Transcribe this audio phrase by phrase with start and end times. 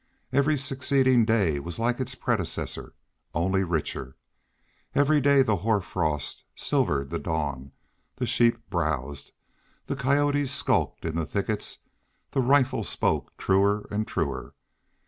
[0.33, 2.95] Every succeeding day was like its predecessor,
[3.35, 4.17] only richer.
[4.95, 7.71] Every day the hoar frost silvered the dawn;
[8.15, 9.31] the sheep browsed;
[9.85, 11.77] the coyotes skulked in the thickets;
[12.31, 14.55] the rifle spoke truer and truer.